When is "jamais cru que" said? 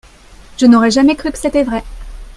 0.89-1.37